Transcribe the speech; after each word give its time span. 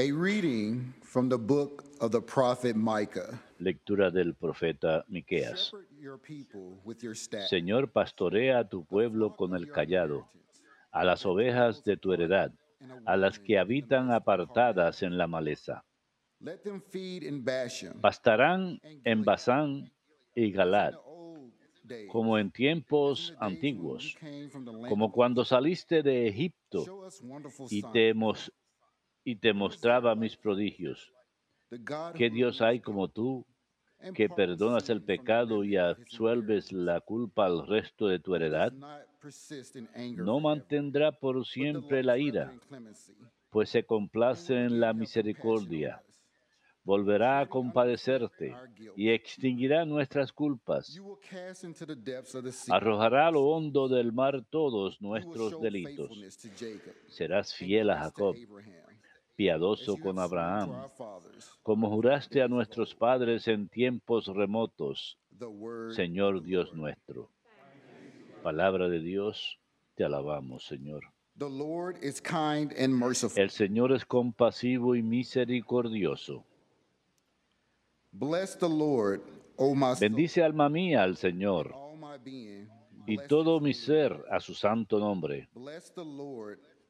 A 0.00 0.12
reading 0.12 0.94
from 1.02 1.28
the 1.28 1.36
book 1.36 1.84
of 2.00 2.10
the 2.10 2.22
prophet 2.22 2.74
Micah. 2.74 3.38
Lectura 3.58 4.10
del 4.10 4.32
profeta 4.32 5.04
Miqueas. 5.08 5.72
Señor, 7.50 7.92
pastorea 7.92 8.60
a 8.60 8.64
tu 8.66 8.86
pueblo 8.86 9.36
con 9.36 9.54
el 9.54 9.70
callado, 9.70 10.26
a 10.90 11.04
las 11.04 11.26
ovejas 11.26 11.84
de 11.84 11.98
tu 11.98 12.14
heredad, 12.14 12.50
a 13.04 13.18
las 13.18 13.38
que 13.38 13.58
habitan 13.58 14.10
apartadas 14.10 15.02
en 15.02 15.18
la 15.18 15.26
maleza. 15.26 15.84
Pastarán 18.00 18.80
en 19.04 19.22
Basán 19.22 19.92
y 20.34 20.50
Galad, 20.50 20.94
como 22.08 22.38
en 22.38 22.50
tiempos 22.50 23.34
antiguos, 23.38 24.16
como 24.88 25.12
cuando 25.12 25.44
saliste 25.44 26.02
de 26.02 26.26
Egipto 26.26 26.86
y 27.68 27.82
te, 27.92 28.14
y 29.24 29.36
te 29.36 29.52
mostraba 29.52 30.14
mis 30.14 30.36
prodigios. 30.36 31.12
¿Qué 32.14 32.30
Dios 32.30 32.60
hay 32.60 32.80
como 32.80 33.08
tú, 33.08 33.46
que 34.14 34.28
perdonas 34.28 34.88
el 34.90 35.02
pecado 35.02 35.62
y 35.62 35.76
absuelves 35.76 36.72
la 36.72 37.00
culpa 37.00 37.46
al 37.46 37.66
resto 37.66 38.08
de 38.08 38.18
tu 38.18 38.34
heredad? 38.34 38.72
No 40.16 40.40
mantendrá 40.40 41.12
por 41.12 41.46
siempre 41.46 42.02
la 42.02 42.18
ira, 42.18 42.52
pues 43.50 43.70
se 43.70 43.84
complace 43.84 44.54
en 44.54 44.80
la 44.80 44.92
misericordia. 44.92 46.02
Volverá 46.82 47.40
a 47.40 47.46
compadecerte 47.46 48.56
y 48.96 49.10
extinguirá 49.10 49.84
nuestras 49.84 50.32
culpas. 50.32 50.98
Arrojará 52.70 53.28
a 53.28 53.30
lo 53.30 53.42
hondo 53.42 53.86
del 53.86 54.12
mar 54.12 54.42
todos 54.48 55.00
nuestros 55.02 55.60
delitos. 55.60 56.10
Serás 57.08 57.54
fiel 57.54 57.90
a 57.90 57.98
Jacob, 57.98 58.34
piadoso 59.40 59.96
con 59.96 60.18
Abraham, 60.18 60.86
como 61.62 61.88
juraste 61.88 62.42
a 62.42 62.48
nuestros 62.48 62.94
padres 62.94 63.48
en 63.48 63.70
tiempos 63.70 64.26
remotos, 64.26 65.18
Señor 65.96 66.42
Dios 66.42 66.74
nuestro. 66.74 67.30
Palabra 68.42 68.90
de 68.90 69.00
Dios, 69.00 69.58
te 69.94 70.04
alabamos, 70.04 70.66
Señor. 70.66 71.04
El 73.38 73.48
Señor 73.48 73.92
es 73.92 74.04
compasivo 74.04 74.94
y 74.94 75.02
misericordioso. 75.02 76.44
Bendice 79.98 80.42
alma 80.42 80.68
mía 80.68 81.02
al 81.02 81.16
Señor 81.16 81.74
y 83.06 83.16
todo 83.26 83.58
mi 83.58 83.72
ser 83.72 84.22
a 84.30 84.38
su 84.38 84.52
santo 84.52 84.98
nombre. 84.98 85.48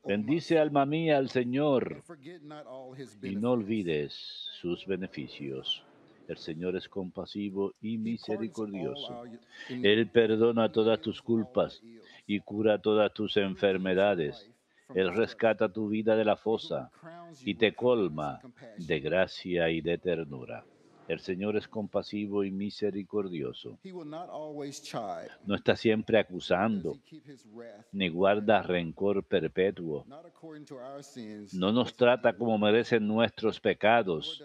Bendice 0.05 0.59
alma 0.59 0.87
mía 0.87 1.19
al 1.19 1.29
Señor 1.29 2.03
y 3.23 3.37
no 3.37 3.53
olvides 3.53 4.13
sus 4.61 4.87
beneficios. 4.87 5.85
El 6.27 6.39
Señor 6.39 6.77
es 6.77 6.89
compasivo 6.89 7.75
y 7.81 7.99
misericordioso. 7.99 9.25
Él 9.69 10.09
perdona 10.09 10.71
todas 10.73 11.01
tus 11.01 11.21
culpas 11.21 11.83
y 12.27 12.41
cura 12.41 12.81
todas 12.81 13.13
tus 13.13 13.37
enfermedades. 13.37 14.51
Él 14.95 15.15
rescata 15.15 15.73
tu 15.73 15.89
vida 15.89 16.17
de 16.17 16.25
la 16.25 16.37
fosa 16.37 16.91
y 17.45 17.55
te 17.55 17.75
colma 17.75 18.41
de 18.79 19.01
gracia 19.01 19.71
y 19.71 19.81
de 19.81 19.99
ternura. 19.99 20.65
El 21.11 21.19
Señor 21.19 21.57
es 21.57 21.67
compasivo 21.67 22.45
y 22.45 22.53
misericordioso. 22.53 23.81
No 25.45 25.55
está 25.57 25.75
siempre 25.75 26.21
acusando, 26.21 27.01
ni 27.91 28.09
guarda 28.09 28.63
rencor 28.63 29.25
perpetuo. 29.25 30.07
No 31.53 31.73
nos 31.73 31.97
trata 31.97 32.37
como 32.37 32.57
merecen 32.59 33.09
nuestros 33.09 33.59
pecados, 33.59 34.41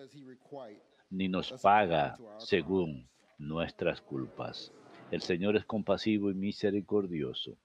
ni 1.11 1.27
nos 1.29 1.51
paga 1.61 2.17
según 2.39 3.07
nuestras 3.37 4.01
culpas. 4.01 4.73
El 5.11 5.21
Señor 5.21 5.57
es 5.57 5.65
compasivo 5.65 6.31
y 6.31 6.33
misericordioso. 6.33 7.59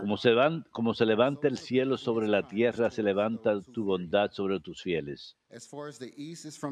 Como 0.00 0.16
se, 0.16 0.32
van- 0.32 0.64
como 0.72 0.92
se 0.94 1.06
levanta 1.06 1.46
el 1.48 1.56
cielo 1.56 1.96
sobre 1.96 2.26
la 2.26 2.46
tierra, 2.46 2.90
se 2.90 3.02
levanta 3.02 3.60
tu 3.60 3.84
bondad 3.84 4.30
sobre 4.32 4.60
tus 4.60 4.82
fieles. 4.82 5.36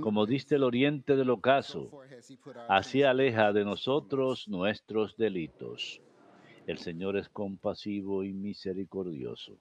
Como 0.01 0.27
diste 0.27 0.57
el 0.57 0.65
oriente 0.65 1.15
del 1.17 1.29
so 1.29 1.33
ocaso, 1.35 1.91
así 2.69 3.03
aleja 3.03 3.53
de 3.53 3.65
nosotros 3.65 4.49
nuestros 4.49 5.17
delitos. 5.17 6.01
El 6.67 6.79
Señor 6.79 7.17
es 7.17 7.29
compasivo 7.29 8.25
y 8.25 8.33
misericordioso. 8.33 9.57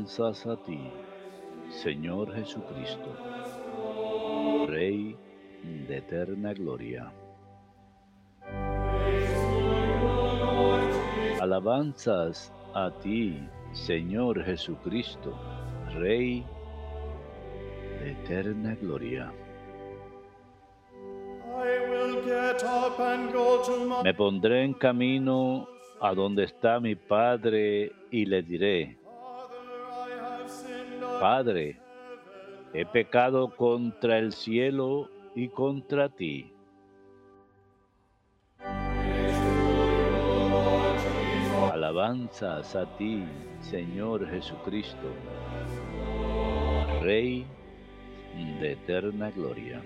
Alabanzas 0.00 0.46
a 0.46 0.56
ti, 0.56 0.80
Señor 1.68 2.32
Jesucristo, 2.34 3.10
Rey 4.66 5.14
de 5.62 5.98
eterna 5.98 6.54
gloria. 6.54 7.12
Alabanzas 11.38 12.50
a 12.72 12.90
ti, 13.02 13.46
Señor 13.72 14.42
Jesucristo, 14.42 15.38
Rey 15.92 16.46
de 18.00 18.12
eterna 18.12 18.74
gloria. 18.80 19.30
Me 24.02 24.14
pondré 24.14 24.64
en 24.64 24.72
camino 24.72 25.68
a 26.00 26.14
donde 26.14 26.44
está 26.44 26.80
mi 26.80 26.94
Padre 26.94 27.92
y 28.10 28.24
le 28.24 28.42
diré, 28.42 28.99
Padre, 31.20 31.78
he 32.72 32.86
pecado 32.86 33.54
contra 33.54 34.16
el 34.16 34.32
cielo 34.32 35.10
y 35.34 35.50
contra 35.50 36.08
ti. 36.08 36.50
Alabanzas 41.74 42.74
a 42.74 42.86
ti, 42.96 43.24
Señor 43.60 44.26
Jesucristo, 44.30 45.12
Rey 47.02 47.46
de 48.60 48.72
eterna 48.72 49.30
gloria. 49.30 49.82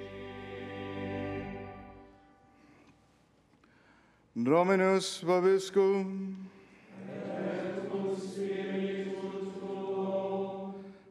Dominus 4.36 5.20
vobiscum. 5.24 6.48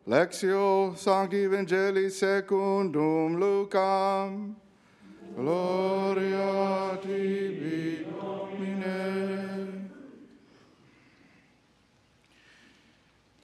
Lectio 0.06 0.94
Sancti 0.97 1.44
Evangelii 1.44 2.09
secundum 2.09 3.38
Lucam. 3.38 4.53
Gloria 5.34 7.00
Domine. 8.12 9.90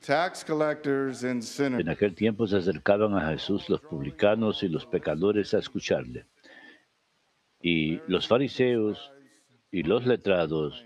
Tax 0.01 0.43
collectors 0.43 1.23
and 1.23 1.41
sinners 1.41 1.79
En 1.79 1.87
aquel 1.87 2.13
tiempo 2.13 2.45
se 2.45 2.57
acercaban 2.57 3.15
a 3.15 3.31
Jesús 3.31 3.69
los 3.69 3.79
publicanos 3.79 4.61
y 4.61 4.67
los 4.67 4.85
pecadores 4.85 5.53
a 5.53 5.59
escucharle. 5.59 6.25
Y 7.61 8.01
los 8.07 8.27
fariseos 8.27 9.13
y 9.71 9.83
los 9.83 10.05
letrados 10.05 10.85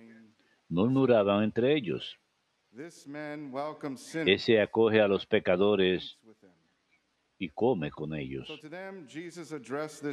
murmuraban 0.69 1.43
entre 1.43 1.75
ellos. 1.75 2.19
Ese 4.25 4.61
acoge 4.61 5.01
a 5.01 5.07
los 5.07 5.25
pecadores 5.25 6.17
y 7.37 7.49
come 7.49 7.91
con 7.91 8.15
ellos. 8.15 8.47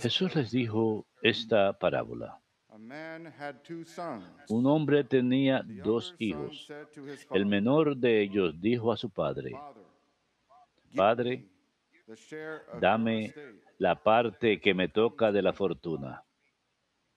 Jesús 0.01 0.35
les 0.35 0.51
dijo 0.51 1.07
esta 1.23 1.73
parábola. 1.73 2.41
Un 4.49 4.67
hombre 4.67 5.05
tenía 5.05 5.63
dos 5.85 6.15
hijos. 6.19 6.73
El 7.31 7.47
menor 7.47 7.97
de 7.97 8.23
ellos 8.23 8.61
dijo 8.61 8.93
a 8.93 8.97
su 8.97 9.11
padre, 9.11 9.53
Padre, 10.95 11.47
dame 12.81 13.27
estate." 13.27 13.61
la 13.79 13.95
parte 13.95 14.61
que 14.61 14.75
me 14.75 14.89
toca 14.89 15.33
de 15.33 15.43
la 15.43 15.53
fortuna. 15.53 16.23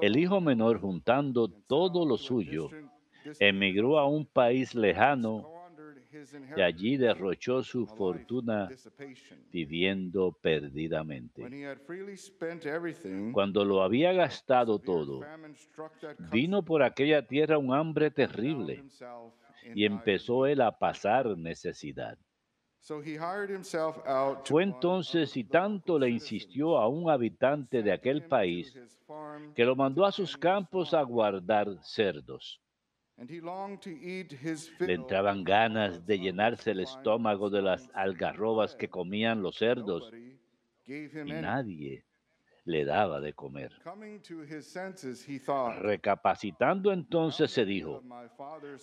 el 0.00 0.16
hijo 0.16 0.40
menor, 0.40 0.80
juntando 0.80 1.48
todo 1.48 2.06
lo 2.06 2.16
suyo, 2.16 2.70
emigró 3.40 3.98
a 3.98 4.06
un 4.06 4.26
país 4.26 4.74
lejano 4.74 5.60
y 6.56 6.60
allí 6.60 6.96
derrochó 6.96 7.62
su 7.62 7.86
fortuna 7.86 8.68
viviendo 9.52 10.32
perdidamente. 10.40 11.42
Cuando 13.32 13.64
lo 13.64 13.82
había 13.82 14.12
gastado 14.12 14.78
todo, 14.78 15.20
vino 16.32 16.64
por 16.64 16.82
aquella 16.82 17.26
tierra 17.26 17.58
un 17.58 17.74
hambre 17.74 18.10
terrible 18.10 18.84
y 19.64 19.72
dire 19.72 19.86
empezó 19.86 20.46
él 20.46 20.60
a 20.60 20.78
pasar 20.78 21.36
necesidad. 21.36 22.18
Fue 24.44 24.62
entonces 24.62 25.36
y 25.36 25.44
tanto 25.44 25.98
le 25.98 26.08
insistió 26.08 26.78
a 26.78 26.88
un 26.88 27.10
habitante 27.10 27.82
de 27.82 27.92
aquel 27.92 28.26
país 28.26 28.74
que 29.54 29.64
lo 29.64 29.76
mandó 29.76 30.06
a 30.06 30.12
sus 30.12 30.36
campos 30.36 30.94
a 30.94 31.02
guardar 31.02 31.68
cerdos. 31.82 32.60
Le 33.18 34.94
entraban 34.94 35.44
ganas 35.44 36.06
de 36.06 36.18
llenarse 36.18 36.70
el 36.70 36.80
estómago 36.80 37.50
de 37.50 37.60
las 37.60 37.90
algarrobas 37.92 38.74
que 38.74 38.88
comían 38.88 39.42
los 39.42 39.56
cerdos 39.56 40.10
y 40.86 41.32
nadie 41.32 42.06
le 42.70 42.84
daba 42.84 43.20
de 43.20 43.32
comer. 43.32 43.72
Recapacitando 45.80 46.90
"Now 46.90 46.98
entonces 46.98 47.50
se 47.50 47.64
dijo, 47.64 48.02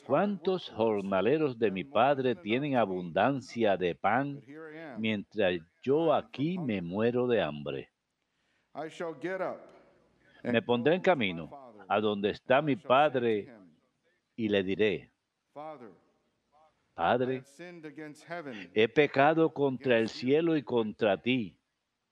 ¿cuántos 0.05 0.69
jornaleros 0.69 1.57
de 1.57 1.71
mi 1.71 1.83
padre 1.83 2.35
tienen 2.35 2.75
abundancia 2.75 3.77
de 3.77 3.95
pan 3.95 4.41
mientras 4.97 5.59
yo 5.81 6.13
aquí 6.13 6.57
me 6.57 6.81
muero 6.81 7.27
de 7.27 7.41
hambre? 7.41 7.89
Me 10.43 10.61
pondré 10.61 10.95
en 10.95 11.01
camino 11.01 11.49
a 11.87 11.99
donde 11.99 12.29
está 12.31 12.61
mi 12.61 12.75
padre 12.75 13.51
y 14.35 14.49
le 14.49 14.63
diré, 14.63 15.11
Padre, 16.93 17.43
he 18.73 18.87
pecado 18.87 19.53
contra 19.53 19.99
el 19.99 20.09
cielo 20.09 20.57
y 20.57 20.63
contra 20.63 21.15
ti. 21.21 21.55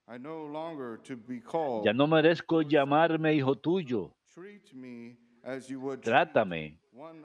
Ya 0.07 1.93
no 1.93 2.07
merezco 2.07 2.61
llamarme 2.61 3.33
hijo 3.33 3.55
tuyo. 3.55 4.11
Treat 4.33 4.73
me 4.73 5.17
as 5.43 5.67
you 5.67 5.79
would 5.79 6.01
treat 6.01 6.13
Trátame 6.13 6.77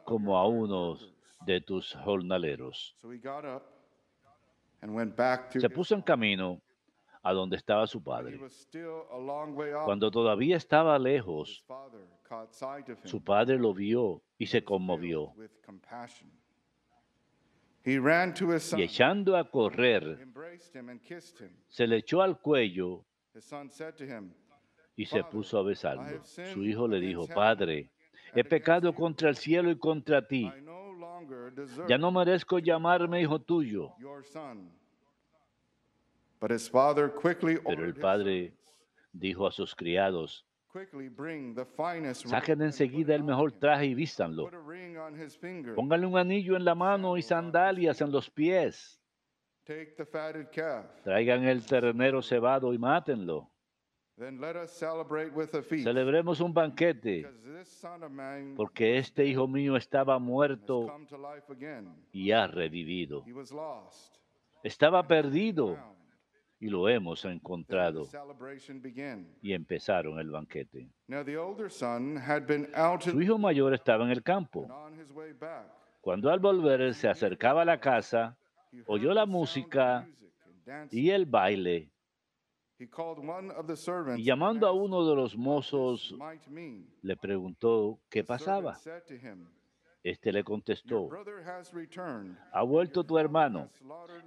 como 0.04 0.36
a 0.36 0.46
unos 0.48 1.02
workers." 1.02 1.20
de 1.46 1.60
tus 1.60 1.94
jornaleros. 1.94 2.94
So 3.00 3.10
he 3.10 3.18
got 3.18 3.44
up 3.44 3.62
and 4.80 4.94
went 4.94 5.16
back 5.16 5.50
to 5.50 5.60
Se 5.60 5.68
puso 5.68 5.94
en 5.94 6.02
camino 6.02 6.60
a 7.22 7.32
donde 7.32 7.56
estaba 7.56 7.86
su 7.86 8.02
padre. 8.02 8.38
Cuando 9.84 10.10
todavía 10.10 10.56
estaba 10.56 10.98
lejos, 10.98 11.64
su 13.04 13.22
padre 13.22 13.58
lo 13.58 13.74
vio 13.74 14.22
y 14.38 14.46
se 14.46 14.62
conmovió. 14.62 15.32
with 15.36 15.50
compassion. 15.64 16.30
He 16.30 16.38
ran 16.38 17.02
to 17.02 17.18
his 17.20 17.48
son, 17.50 17.68
Y 17.84 18.82
echando 18.82 19.36
a 19.36 19.50
correr, 19.50 20.26
se 21.68 21.86
le 21.86 21.96
echó 21.96 22.20
al 22.22 22.38
cuello 22.38 23.04
His 23.34 23.44
son 23.44 23.70
said 23.70 23.94
to 23.96 24.04
him, 24.04 24.32
y 24.96 25.06
se 25.06 25.22
puso 25.22 25.58
a 25.58 25.62
besarlo. 25.62 26.22
Su 26.24 26.64
hijo 26.64 26.88
le 26.88 27.00
dijo, 27.00 27.26
Padre, 27.28 27.90
he 28.34 28.42
pecado 28.42 28.92
contra 28.92 29.28
el 29.28 29.36
cielo 29.36 29.70
y 29.70 29.78
contra 29.78 30.26
ti. 30.26 30.50
Ya 31.88 31.96
no 31.96 32.10
merezco 32.10 32.58
llamarme 32.58 33.22
hijo 33.22 33.38
tuyo. 33.38 33.94
your 34.00 34.24
son. 34.24 34.70
But 36.40 36.50
his 36.50 36.68
father 36.68 37.08
quickly 37.08 37.58
Pero 37.58 37.84
el 37.84 37.94
padre 37.94 38.48
servants, 38.48 38.78
dijo 39.12 39.46
a 39.46 39.52
sus 39.52 39.74
criados, 39.74 40.44
saquen 42.14 42.62
enseguida 42.62 43.14
el 43.14 43.24
mejor 43.24 43.52
traje 43.52 43.86
y 43.86 43.94
vístanlo. 43.94 44.50
Pónganle 45.74 46.06
un 46.06 46.16
anillo 46.18 46.56
en 46.56 46.64
la 46.64 46.74
mano 46.74 47.16
y 47.16 47.22
sandalias 47.22 48.00
en 48.00 48.12
los 48.12 48.30
pies. 48.30 49.00
Traigan 51.04 51.44
el 51.44 51.64
ternero 51.64 52.22
cebado 52.22 52.72
y 52.72 52.78
mátenlo. 52.78 53.50
Celebremos 55.82 56.40
un 56.40 56.52
banquete, 56.52 57.26
porque 58.54 58.98
este 58.98 59.24
hijo 59.24 59.48
mío 59.48 59.76
estaba 59.76 60.18
muerto 60.18 60.92
y 62.12 62.30
ha 62.30 62.46
revivido. 62.46 63.24
Estaba 64.62 65.06
perdido. 65.06 65.78
Y 66.60 66.68
lo 66.68 66.88
hemos 66.88 67.24
encontrado. 67.24 68.06
Y 69.42 69.52
empezaron 69.52 70.20
el 70.20 70.30
banquete. 70.30 70.88
Su 73.00 73.22
hijo 73.22 73.38
mayor 73.38 73.74
estaba 73.74 74.04
en 74.04 74.10
el 74.10 74.22
campo. 74.22 74.68
Cuando 76.00 76.30
al 76.30 76.38
volver 76.38 76.94
se 76.94 77.08
acercaba 77.08 77.62
a 77.62 77.64
la 77.64 77.80
casa, 77.80 78.36
oyó 78.86 79.12
la 79.14 79.26
música 79.26 80.06
y 80.90 81.10
el 81.10 81.24
baile, 81.24 81.90
y 82.78 82.88
and 84.10 84.18
llamando 84.18 84.66
a 84.66 84.72
uno 84.72 85.06
de 85.06 85.14
los 85.14 85.36
mozos, 85.36 86.14
le 87.02 87.16
preguntó 87.16 88.00
qué 88.08 88.24
pasaba. 88.24 88.78
Este 90.02 90.32
le 90.32 90.42
contestó, 90.42 91.10
ha 92.52 92.62
vuelto 92.62 93.04
tu 93.04 93.18
hermano, 93.18 93.68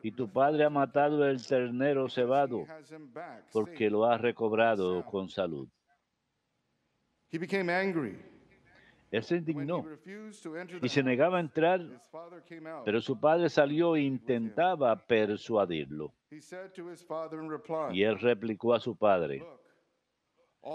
y 0.04 0.12
tu 0.12 0.32
padre 0.32 0.66
ha 0.66 0.70
matado 0.70 1.26
el 1.26 1.46
ternero 1.46 2.08
cebado, 2.10 2.66
porque 3.52 3.90
lo 3.90 4.06
ha 4.06 4.18
recobrado 4.18 5.04
con 5.06 5.30
salud. 5.30 5.68
Él 9.14 9.24
se 9.24 9.38
indignó 9.38 9.86
y 10.82 10.90
se 10.90 11.04
negaba 11.04 11.38
a 11.38 11.42
entrar, 11.42 11.82
pero 12.86 13.02
su 13.02 13.20
padre 13.20 13.50
salió 13.50 13.96
e 13.96 14.02
intentaba 14.02 14.96
persuadirlo. 14.96 16.14
He 16.32 16.42
said 16.42 16.72
to 16.74 16.92
his 16.92 17.04
father 17.04 17.40
in 17.40 17.50
reply, 17.50 17.96
Y 17.96 18.04
él 18.04 18.20
replicó 18.20 18.74
a 18.74 18.80
su 18.80 18.96
padre, 18.96 19.44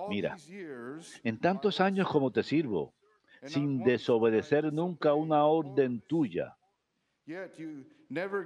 Mira, 0.08 0.36
en 1.24 1.40
tantos 1.40 1.80
años 1.80 2.08
como 2.08 2.30
te 2.30 2.42
sirvo, 2.42 2.94
sin 3.42 3.82
desobedecer 3.82 4.72
nunca 4.72 5.14
una 5.14 5.44
orden 5.44 6.00
tuya, 6.00 6.56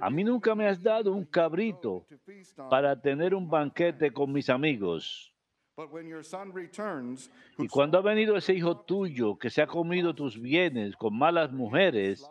a 0.01 0.09
mí 0.09 0.23
nunca 0.23 0.55
me 0.55 0.67
has 0.67 0.81
dado 0.81 1.13
un 1.13 1.25
cabrito 1.25 2.05
para 2.69 2.99
tener 2.99 3.33
un 3.33 3.49
banquete 3.49 4.11
con 4.11 4.31
mis 4.31 4.49
amigos. 4.49 5.33
Y 7.57 7.67
cuando 7.67 7.97
ha 7.97 8.01
venido 8.01 8.35
ese 8.35 8.53
hijo 8.53 8.77
tuyo 8.81 9.37
que 9.37 9.49
se 9.49 9.61
ha 9.61 9.67
comido 9.67 10.13
tus 10.13 10.39
bienes 10.39 10.95
con 10.95 11.17
malas 11.17 11.51
mujeres, 11.51 12.29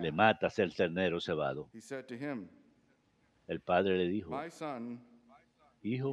le 0.00 0.12
matas 0.12 0.58
el 0.58 0.74
ternero 0.74 1.20
cebado. 1.20 1.68
El 3.46 3.60
padre 3.60 3.98
le 3.98 4.08
dijo, 4.08 4.34
hijo, 5.82 6.12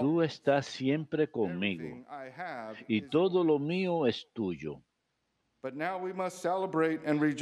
tú 0.00 0.22
estás 0.22 0.66
siempre 0.66 1.30
conmigo 1.30 2.04
y 2.88 3.02
todo 3.02 3.44
lo 3.44 3.58
mío 3.58 4.06
es 4.06 4.28
tuyo. 4.32 4.80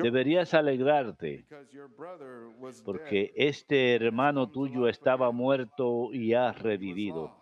Deberías 0.01 0.55
alegrarte 0.55 1.45
porque 2.85 3.33
este 3.35 3.97
hermano 3.97 4.49
tuyo 4.49 4.87
estaba 4.87 5.33
muerto 5.33 6.13
y 6.13 6.35
ha 6.35 6.53
revivido. 6.53 7.37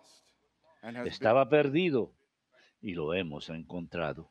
Estaba 1.05 1.49
perdido 1.49 2.13
y 2.81 2.95
lo 2.95 3.13
hemos 3.13 3.51
encontrado. 3.51 4.31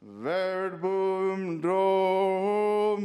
verbum 0.00 1.60
Domini. 1.60 2.96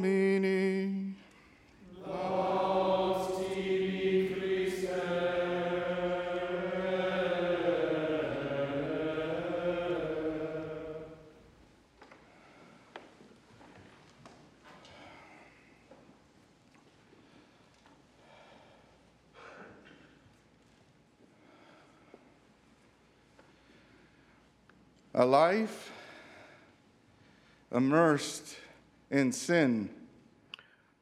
A 25.22 25.24
life 25.24 25.92
immersed 27.72 28.58
in 29.12 29.32
sin 29.32 29.88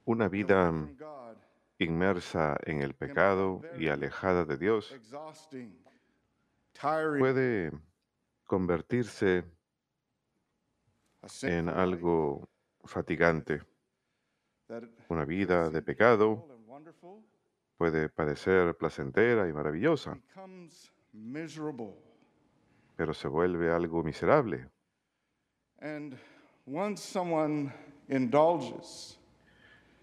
Una 0.05 0.27
vida 0.27 0.73
inmersa 1.79 2.57
en 2.65 2.81
el 2.81 2.95
pecado 2.95 3.61
y 3.77 3.87
alejada 3.87 4.43
de 4.43 4.57
Dios 4.57 4.93
puede 7.17 7.71
convertirse 8.45 9.45
en 11.43 11.69
algo 11.69 12.49
fatigante. 12.83 13.61
Una 15.07 15.23
vida 15.23 15.69
de 15.69 15.81
pecado 15.81 16.45
puede 17.77 18.09
parecer 18.09 18.75
placentera 18.75 19.47
y 19.47 19.53
maravillosa. 19.53 20.19
Pero 22.99 23.13
se 23.13 23.29
vuelve 23.29 23.71
algo 23.71 24.03
miserable. 24.03 24.67
And 25.79 26.17
once 26.67 27.01
someone 27.01 27.71
indulges 28.09 29.17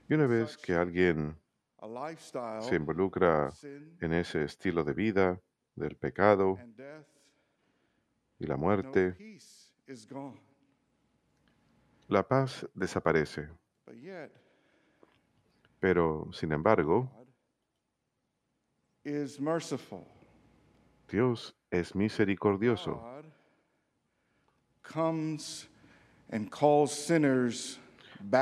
Y 0.09 0.15
una 0.15 0.27
vez 0.27 0.57
que 0.57 0.75
alguien 0.75 1.37
se 2.63 2.75
involucra 2.75 3.51
en 4.01 4.15
ese 4.15 4.45
estilo 4.45 4.83
de 4.83 4.95
vida 4.95 5.39
del 5.75 5.97
pecado 5.97 6.59
y 8.39 8.47
la 8.47 8.57
muerte, 8.57 9.15
la 12.09 12.27
paz 12.27 12.67
desaparece. 12.73 13.51
Pero, 15.81 16.31
sin 16.33 16.51
embargo. 16.53 17.11
Dios 21.09 21.56
es 21.71 21.95
misericordioso. 21.95 23.03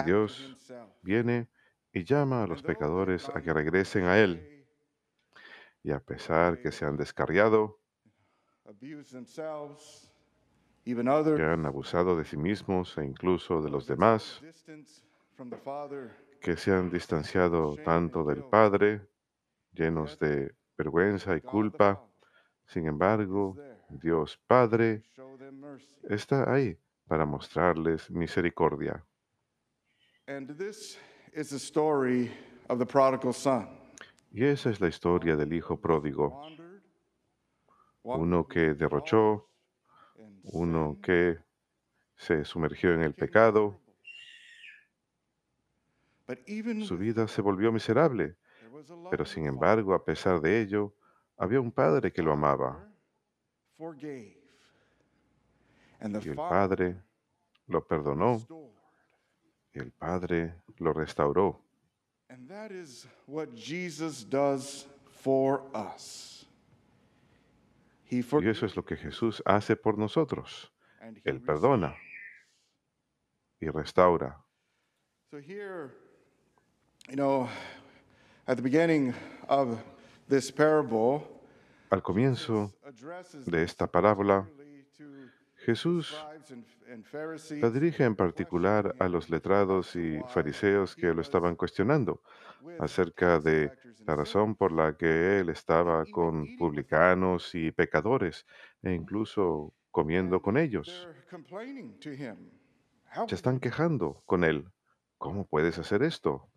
Dios. 0.05 0.57
Viene 1.03 1.49
y 1.93 2.05
llama 2.05 2.43
a 2.43 2.47
los 2.47 2.63
pecadores 2.63 3.29
a 3.29 3.41
que 3.41 3.53
regresen 3.53 4.05
a 4.05 4.19
Él. 4.19 4.67
Y 5.83 5.93
a 5.93 6.01
pesar 6.01 6.61
que 6.61 6.73
se 6.73 6.85
han 6.85 6.97
descarriado, 6.97 7.79
que 10.85 11.43
han 11.43 11.67
abusado 11.67 12.17
de 12.17 12.25
sí 12.25 12.37
mismos 12.37 12.97
e 12.99 13.05
incluso 13.05 13.61
de 13.63 13.71
los 13.71 13.87
demás, 13.87 14.43
que 16.41 16.57
se 16.57 16.73
han 16.73 16.91
distanciado 16.91 17.77
tanto 17.77 18.25
del 18.25 18.45
Padre, 18.45 19.07
llenos 19.73 20.19
de 20.19 20.55
vergüenza 20.77 21.37
y 21.37 21.41
culpa, 21.41 22.03
sin 22.67 22.87
embargo, 22.87 23.57
Dios 23.89 24.39
Padre 24.47 25.03
está 26.09 26.53
ahí 26.53 26.77
para 27.07 27.27
mostrarles 27.27 28.11
misericordia. 28.11 29.05
Y 34.33 34.45
esa 34.45 34.71
es 34.71 34.81
la 34.81 34.89
historia 34.89 35.37
del 35.37 35.53
Hijo 35.53 35.81
pródigo, 35.81 36.43
uno 38.03 38.49
que 38.49 38.75
derrochó, 38.75 39.49
uno 40.45 40.99
que 41.03 41.39
se 42.17 42.45
sumergió 42.45 42.95
en 42.95 43.03
el 43.03 43.15
pecado, 43.15 43.81
su 46.87 46.97
vida 46.97 47.29
se 47.29 47.43
volvió 47.43 47.71
miserable, 47.71 48.37
pero 49.11 49.25
sin 49.27 49.47
embargo, 49.47 49.95
a 49.95 50.05
pesar 50.05 50.41
de 50.41 50.63
ello, 50.63 50.95
había 51.37 51.61
un 51.61 51.71
Padre 51.71 52.13
que 52.13 52.23
lo 52.23 52.33
amaba, 52.33 52.89
y 53.79 53.85
el 56.29 56.37
Padre 56.37 56.97
lo 57.67 57.87
perdonó, 57.87 58.41
y 59.73 59.79
el 59.79 59.93
Padre 59.93 60.55
lo 60.79 60.93
restauró. 60.93 61.61
And 62.31 62.49
that 62.49 62.71
is 62.71 63.07
what 63.27 63.55
Jesus 63.55 64.25
does 64.25 64.87
for 65.23 65.63
us. 65.75 66.47
He 68.05 68.23
Y 68.23 68.49
eso 68.49 68.67
es 68.67 68.77
lo 68.77 68.85
que 68.85 68.97
Jesús 68.97 69.43
hace 69.45 69.77
por 69.77 69.99
nosotros. 69.99 70.73
Él 71.25 71.41
perdona 71.41 71.95
y 73.61 73.69
restaura. 73.69 74.41
So 75.31 75.39
here, 75.39 75.91
you 77.09 77.17
know, 77.17 77.49
at 78.47 78.57
the 78.57 78.63
beginning 78.63 79.15
of 79.49 79.83
Al 81.91 82.03
comienzo 82.03 82.73
de 83.47 83.63
esta 83.63 83.87
parábola, 83.87 84.49
Jesús 85.57 86.17
la 87.61 87.71
dirige 87.71 88.05
en 88.05 88.17
particular 88.17 88.95
a 88.99 89.09
los 89.09 89.29
letrados 89.29 89.97
y 89.97 90.21
fariseos 90.29 90.97
que 90.97 91.13
lo 91.13 91.21
estaban 91.21 91.57
cuestionando 91.57 92.23
acerca 92.79 93.39
de 93.39 93.73
la 94.07 94.17
razón 94.17 94.55
por 94.57 94.73
la 94.73 94.97
que 94.97 95.41
él 95.41 95.51
estaba 95.51 96.05
con 96.07 96.57
publicanos 96.57 97.55
y 97.55 97.71
pecadores 97.71 98.47
e 98.83 98.93
incluso 98.93 99.75
comiendo 99.91 100.41
con 100.41 100.57
ellos. 100.57 101.09
Se 103.29 103.35
están 103.35 103.61
quejando 103.61 104.23
con 104.27 104.45
él. 104.45 104.67
¿Cómo 105.19 105.47
puedes 105.47 105.79
hacer 105.79 106.03
esto? 106.03 106.49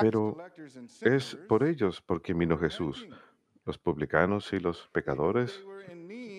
Pero 0.00 0.36
Es 1.00 1.36
por 1.48 1.64
ellos 1.64 2.00
por 2.00 2.22
quien 2.22 2.38
vino 2.38 2.58
Jesús. 2.58 3.06
Los 3.64 3.78
publicanos 3.78 4.52
y 4.52 4.60
los 4.60 4.88
pecadores 4.88 5.64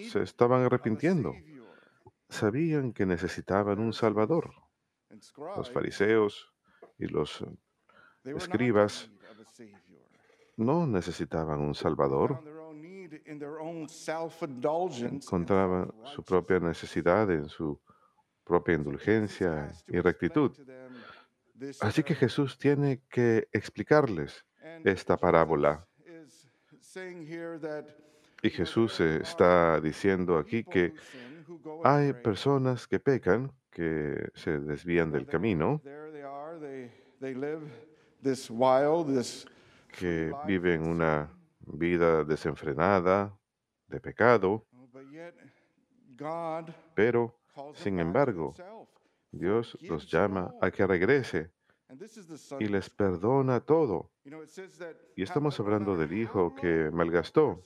se 0.09 0.21
estaban 0.23 0.63
arrepintiendo. 0.63 1.33
Sabían 2.29 2.93
que 2.93 3.05
necesitaban 3.05 3.79
un 3.79 3.93
Salvador. 3.93 4.51
Los 5.55 5.71
fariseos 5.71 6.53
y 6.97 7.07
los 7.07 7.43
escribas 8.23 9.09
no 10.55 10.87
necesitaban 10.87 11.59
un 11.59 11.75
Salvador. 11.75 12.43
Encontraban 15.05 15.93
su 16.15 16.23
propia 16.23 16.59
necesidad 16.59 17.31
en 17.31 17.47
su 17.47 17.79
propia 18.43 18.75
indulgencia 18.75 19.71
y 19.87 19.99
rectitud. 19.99 20.51
Así 21.81 22.03
que 22.03 22.13
parable. 22.13 22.15
Jesús 22.15 22.57
tiene 22.57 23.01
que 23.09 23.47
explicarles 23.51 24.45
esta 24.83 25.17
parábola. 25.17 25.87
Y 28.41 28.49
Jesús 28.49 28.99
está 28.99 29.79
diciendo 29.81 30.37
aquí 30.37 30.63
que 30.63 30.93
hay 31.83 32.13
personas 32.13 32.87
que 32.87 32.99
pecan, 32.99 33.51
que 33.71 34.29
se 34.35 34.59
desvían 34.59 35.11
del 35.11 35.25
camino, 35.25 35.81
que 39.99 40.33
viven 40.45 40.87
una 40.87 41.31
vida 41.59 42.23
desenfrenada 42.23 43.37
de 43.87 43.99
pecado, 43.99 44.65
pero 46.93 47.39
sin 47.73 47.99
embargo, 47.99 48.53
Dios 49.37 49.77
los 49.81 50.09
llama 50.09 50.53
a 50.61 50.71
que 50.71 50.85
regrese 50.85 51.51
y 52.59 52.67
les 52.67 52.89
perdona 52.89 53.61
todo. 53.61 54.11
Y 55.15 55.23
estamos 55.23 55.59
hablando 55.59 55.95
del 55.95 56.13
hijo 56.13 56.53
que 56.53 56.89
malgastó. 56.91 57.63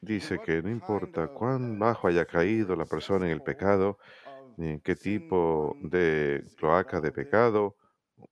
Dice 0.00 0.38
que 0.44 0.62
no 0.62 0.70
importa 0.70 1.28
cuán 1.28 1.78
bajo 1.78 2.08
haya 2.08 2.26
caído 2.26 2.76
la 2.76 2.84
persona 2.84 3.26
en 3.26 3.32
el 3.32 3.42
pecado, 3.42 3.98
ni 4.58 4.68
en 4.68 4.80
qué 4.80 4.94
tipo 4.94 5.76
de 5.80 6.44
cloaca 6.56 7.00
de 7.00 7.10
pecado 7.10 7.76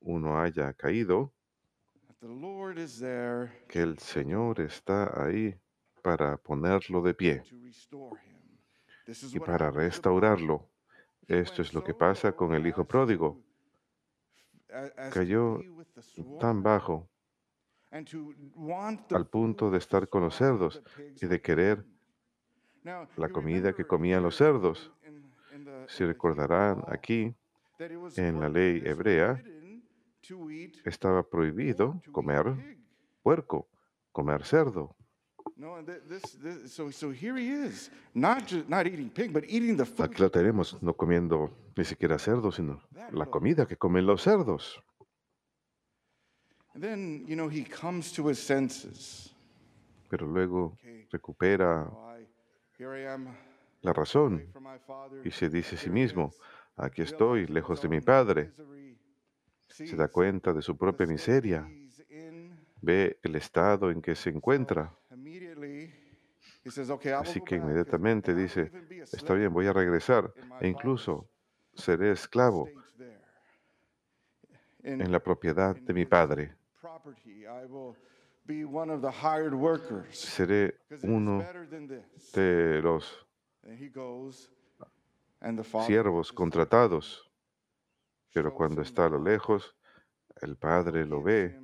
uno 0.00 0.38
haya 0.38 0.72
caído, 0.74 1.32
que 3.68 3.80
el 3.80 3.98
Señor 3.98 4.60
está 4.60 5.24
ahí 5.24 5.58
para 6.02 6.36
ponerlo 6.36 7.00
de 7.00 7.14
pie 7.14 7.42
y 9.32 9.40
para 9.40 9.70
restaurarlo. 9.70 10.71
Esto 11.28 11.62
es 11.62 11.72
lo 11.72 11.82
que 11.84 11.94
pasa 11.94 12.32
con 12.32 12.54
el 12.54 12.66
hijo 12.66 12.84
pródigo. 12.84 13.40
Cayó 15.12 15.60
tan 16.40 16.62
bajo 16.62 17.08
al 17.90 19.26
punto 19.26 19.70
de 19.70 19.78
estar 19.78 20.08
con 20.08 20.22
los 20.22 20.36
cerdos 20.36 20.82
y 21.20 21.26
de 21.26 21.40
querer 21.40 21.84
la 23.16 23.28
comida 23.28 23.72
que 23.74 23.84
comían 23.84 24.22
los 24.22 24.36
cerdos. 24.36 24.92
Si 25.88 26.04
recordarán 26.04 26.82
aquí, 26.88 27.34
en 28.16 28.40
la 28.40 28.48
ley 28.48 28.82
hebrea, 28.84 29.42
estaba 30.84 31.22
prohibido 31.22 32.00
comer 32.12 32.78
puerco, 33.22 33.68
comer 34.10 34.44
cerdo. 34.44 34.96
No, 35.62 35.76
and 35.76 35.86
thi- 35.86 36.00
this, 36.08 36.22
this, 36.42 36.72
so, 36.72 36.90
so 36.90 37.12
here 37.12 37.36
he 37.36 37.48
is, 37.48 37.88
not 38.14 38.48
just 38.48 38.68
not 38.68 38.84
eating 38.84 39.08
pig, 39.08 39.32
but 39.32 39.44
eating 39.46 39.76
the 39.76 39.84
food. 39.84 40.10
Aquí 40.10 40.20
lo 40.20 40.28
tenemos, 40.28 40.76
no 40.82 40.92
comiendo 40.92 41.52
ni 41.76 41.84
siquiera 41.84 42.18
cerdo, 42.18 42.50
sino 42.50 42.82
la 43.12 43.26
comida 43.26 43.64
que 43.64 43.76
comen 43.76 44.04
los 44.04 44.22
cerdos. 44.24 44.82
And 46.74 46.82
then, 46.82 47.24
you 47.28 47.36
know, 47.36 47.48
he 47.48 47.62
comes 47.62 48.12
to 48.14 48.28
his 48.28 48.40
senses. 48.40 49.32
Pero 50.10 50.26
luego 50.26 50.76
recupera 51.12 51.88
oh, 51.88 52.16
la 53.82 53.92
razón 53.92 54.48
from 54.52 54.64
my 54.64 54.78
father. 54.84 55.24
y 55.24 55.30
se 55.30 55.48
dice 55.48 55.76
a 55.76 55.78
sí 55.78 55.90
mismo, 55.90 56.30
is, 56.32 56.40
aquí 56.76 57.02
estoy, 57.02 57.46
realizes 57.46 57.54
lejos 57.54 57.78
his 57.78 57.82
de 57.82 57.88
mi 57.88 57.96
own 57.98 58.04
padre. 58.04 58.44
misery, 58.46 58.98
Se 59.68 59.94
da 59.94 60.06
sees 60.06 60.10
cuenta 60.12 60.52
de 60.52 60.60
su 60.60 60.72
the 60.72 60.78
propia 60.80 61.04
state 61.04 61.12
miseria, 61.12 61.68
ve 62.80 63.20
el 63.22 63.36
estado 63.36 63.92
en 63.92 64.02
que 64.02 64.16
se 64.16 64.30
encuentra. 64.30 64.92
Así 66.64 67.40
que 67.40 67.56
inmediatamente 67.56 68.32
will 68.32 68.42
dice, 68.42 68.70
está 69.12 69.34
bien, 69.34 69.52
voy 69.52 69.66
a 69.66 69.72
regresar 69.72 70.32
e 70.60 70.68
incluso 70.68 71.28
seré 71.74 72.12
esclavo 72.12 72.68
en 74.82 75.10
la 75.10 75.20
propiedad 75.20 75.74
de 75.74 75.92
mi 75.92 76.06
padre. 76.06 76.54
Seré 80.10 80.78
uno 81.02 81.44
de 82.34 82.80
los 82.82 83.26
siervos 85.86 86.32
contratados, 86.32 87.30
pero 88.32 88.54
cuando 88.54 88.82
está 88.82 89.06
a 89.06 89.08
lo 89.08 89.22
lejos, 89.22 89.76
el 90.40 90.56
Padre 90.56 91.06
lo 91.06 91.22
ve, 91.22 91.58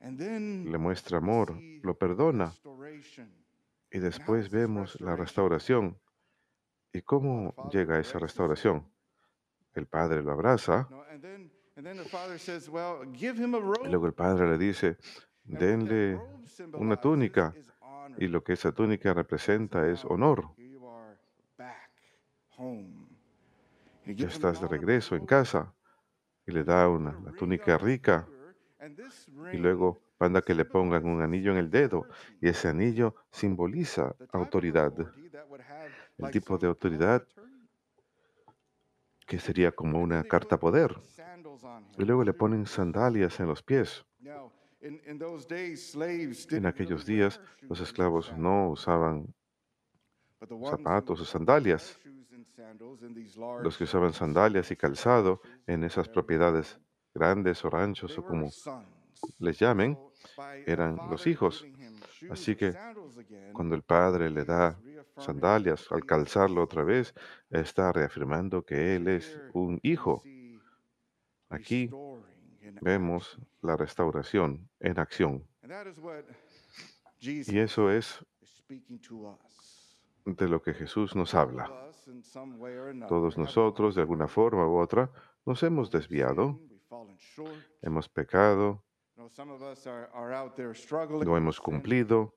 le 0.00 0.78
muestra 0.78 1.18
amor, 1.18 1.58
lo 1.82 1.96
perdona. 1.96 2.52
Y 3.94 4.00
después 4.00 4.46
this 4.46 4.52
vemos 4.52 5.00
la 5.00 5.14
restauración. 5.14 5.96
¿Y 6.92 7.02
cómo 7.02 7.54
llega 7.70 8.00
esa 8.00 8.18
restauración? 8.18 8.90
El 9.72 9.86
Padre 9.86 10.20
lo 10.20 10.32
abraza. 10.32 10.88
No, 10.90 11.04
and 11.04 11.22
then 11.22 11.52
and 11.76 11.86
then 11.86 11.96
the 11.96 12.08
father 12.08 12.38
says, 12.38 12.68
"Well, 12.68 13.08
give 13.12 13.40
him 13.40 13.54
a 13.54 13.58
y 13.58 13.60
robe." 13.60 13.88
luego 13.88 14.06
el 14.06 14.12
Padre 14.12 14.48
le 14.48 14.58
dice, 14.58 14.98
denle 15.44 16.20
una 16.72 17.00
túnica. 17.00 17.54
y 18.18 18.28
lo 18.28 18.44
que 18.44 18.52
esa 18.52 18.70
túnica 18.72 19.14
representa 19.14 19.88
es 19.88 20.04
honor. 20.04 20.50
Ya 24.06 24.28
estás 24.28 24.60
de 24.60 24.68
regreso 24.68 25.16
en 25.16 25.24
casa. 25.24 25.74
Y 26.46 26.52
le 26.52 26.62
da 26.62 26.88
una 26.88 27.12
put 27.12 27.20
a 27.20 27.24
la 27.24 27.30
ring 27.30 27.38
túnica 27.38 27.78
rica. 27.78 28.28
y 29.52 29.56
luego 29.56 30.03
manda 30.18 30.42
que 30.42 30.54
le 30.54 30.64
pongan 30.64 31.06
un 31.06 31.22
anillo 31.22 31.52
en 31.52 31.58
el 31.58 31.70
dedo 31.70 32.06
y 32.40 32.48
ese 32.48 32.68
anillo 32.68 33.14
simboliza 33.30 34.14
autoridad, 34.32 34.92
el 36.18 36.30
tipo 36.30 36.58
de 36.58 36.66
autoridad 36.66 37.26
que 39.26 39.38
sería 39.38 39.72
como 39.72 40.00
una 40.00 40.22
carta 40.24 40.58
poder. 40.58 40.94
Y 41.98 42.04
luego 42.04 42.24
le 42.24 42.32
ponen 42.32 42.66
sandalias 42.66 43.40
en 43.40 43.46
los 43.46 43.62
pies. 43.62 44.04
En 46.50 46.66
aquellos 46.66 47.06
días 47.06 47.40
los 47.62 47.80
esclavos 47.80 48.32
no 48.36 48.70
usaban 48.70 49.34
zapatos 50.68 51.20
o 51.20 51.24
sandalias. 51.24 51.98
Los 53.62 53.78
que 53.78 53.84
usaban 53.84 54.12
sandalias 54.12 54.70
y 54.70 54.76
calzado 54.76 55.40
en 55.66 55.84
esas 55.84 56.08
propiedades 56.08 56.78
grandes 57.14 57.64
o 57.64 57.70
ranchos 57.70 58.18
o 58.18 58.24
como. 58.24 58.50
Les 59.38 59.58
llamen, 59.58 59.98
eran 60.66 60.96
los 61.10 61.26
hijos. 61.26 61.66
Así 62.30 62.56
que 62.56 62.74
cuando 63.52 63.74
el 63.74 63.82
Padre 63.82 64.30
le 64.30 64.44
da 64.44 64.78
sandalias, 65.18 65.90
al 65.90 66.04
calzarlo 66.04 66.62
otra 66.62 66.82
vez, 66.82 67.14
está 67.50 67.92
reafirmando 67.92 68.64
que 68.64 68.96
Él 68.96 69.08
es 69.08 69.38
un 69.52 69.78
hijo. 69.82 70.22
Aquí 71.48 71.90
vemos 72.80 73.38
la 73.62 73.76
restauración 73.76 74.68
en 74.80 74.98
acción. 74.98 75.46
Y 77.20 77.58
eso 77.58 77.90
es 77.90 78.24
de 80.26 80.48
lo 80.48 80.62
que 80.62 80.74
Jesús 80.74 81.14
nos 81.14 81.34
habla. 81.34 81.70
Todos 83.08 83.38
nosotros, 83.38 83.94
de 83.94 84.00
alguna 84.00 84.28
forma 84.28 84.66
u 84.66 84.78
otra, 84.78 85.10
nos 85.46 85.62
hemos 85.62 85.90
desviado, 85.90 86.58
hemos 87.82 88.08
pecado, 88.08 88.82
You 89.24 89.30
know, 89.30 89.34
some 89.34 89.50
of 89.50 89.62
us 89.62 89.86
are, 89.86 90.10
are 90.12 90.34
out 90.34 90.54
there 90.54 90.74
struggling 90.74 91.24
no 91.24 91.34
hemos 91.36 91.58
cumplido. 91.58 92.34